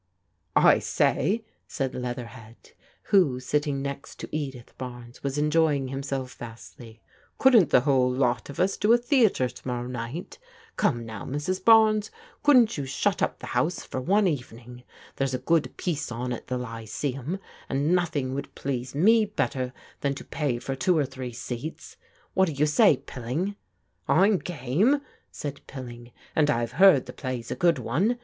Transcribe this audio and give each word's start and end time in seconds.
"I 0.73 0.79
say," 0.79 1.45
said 1.67 1.93
Leatherhead, 1.93 2.71
who, 3.13 3.39
sitting 3.39 3.83
next 3.83 4.19
to 4.21 4.29
Edith 4.35 4.75
Barnes, 4.79 5.21
was 5.21 5.37
enjoying 5.37 5.89
himself 5.89 6.33
vastly," 6.33 7.03
couldn't 7.37 7.69
the 7.69 7.81
whole 7.81 8.09
lot 8.11 8.49
of 8.49 8.59
us 8.59 8.77
do 8.77 8.93
a 8.93 8.97
theatre 8.97 9.47
to 9.47 9.67
morrow 9.67 9.85
night? 9.87 10.39
Come 10.75 11.05
now, 11.05 11.23
Mrs. 11.23 11.63
Barnes, 11.63 12.09
couldn't 12.41 12.79
you 12.79 12.87
shut 12.87 13.21
up 13.21 13.37
the 13.37 13.45
house 13.53 13.83
for 13.83 14.01
one 14.01 14.25
evening? 14.25 14.81
There's 15.17 15.35
a 15.35 15.37
good 15.37 15.77
piece 15.77 16.11
on 16.11 16.33
at 16.33 16.47
the 16.47 16.57
Lyceum 16.57 17.37
and 17.69 17.93
nothing 17.93 18.33
would 18.33 18.55
please 18.55 18.95
me 18.95 19.25
better 19.25 19.71
than 19.99 20.15
jto 20.15 20.31
pay 20.31 20.57
for 20.57 20.73
two 20.75 20.97
or 20.97 21.05
three 21.05 21.31
seats. 21.31 21.95
What 22.33 22.45
do 22.47 22.53
you 22.53 22.65
say, 22.65 22.97
Pilling?"" 22.97 23.55
I'm 24.07 24.39
game," 24.39 25.01
said 25.29 25.61
Pilling," 25.67 26.11
and 26.35 26.49
I've 26.49 26.71
heard 26.81 27.05
the 27.05 27.13
play's 27.13 27.51
a 27.51 27.55
good 27.55 27.77
one. 27.77 28.17